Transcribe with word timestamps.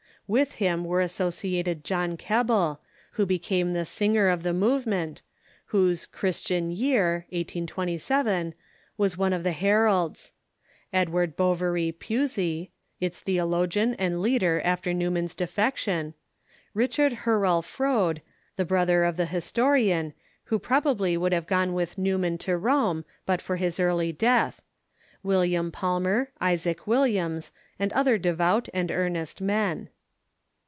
With 0.27 0.53
him 0.53 0.85
were 0.85 1.01
associated 1.01 1.83
John 1.83 2.15
Keble, 2.15 2.79
who 3.15 3.25
became 3.25 3.73
the 3.73 3.83
singer 3.83 4.29
of 4.29 4.43
the 4.43 4.53
movement, 4.53 5.21
whose 5.65 6.05
"Christian 6.05 6.71
Year" 6.71 7.25
(1827) 7.31 8.53
was 8.97 9.17
one 9.17 9.33
of 9.33 9.45
its 9.45 9.57
heralds; 9.57 10.31
Edward 10.93 11.35
Bouverie 11.35 11.91
Pusey, 11.91 12.71
its 13.01 13.19
theologian 13.19 13.93
and 13.95 14.21
leader 14.21 14.61
after 14.63 14.93
Newman's 14.93 15.35
defection; 15.35 16.13
Richard 16.73 17.11
Hurrell 17.23 17.61
Froude, 17.61 18.21
the 18.55 18.63
broth 18.63 18.87
er 18.89 19.03
of 19.03 19.17
the 19.17 19.25
historian, 19.25 20.13
who 20.45 20.57
probably 20.59 21.17
would 21.17 21.33
have 21.33 21.45
gone 21.45 21.73
with 21.73 21.97
New 21.97 22.17
man 22.17 22.37
to 22.37 22.55
Rome 22.55 23.03
but 23.25 23.41
for 23.41 23.57
his 23.57 23.81
early 23.81 24.13
death; 24.13 24.61
William 25.23 25.73
Palmer, 25.73 26.31
Isaac 26.39 26.87
Williams, 26.87 27.51
and 27.77 27.91
other 27.91 28.17
devout 28.17 28.69
and 28.73 28.89
earnest 28.91 29.41
men. 29.41 29.89